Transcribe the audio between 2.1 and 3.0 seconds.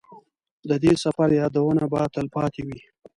تلپاتې وي.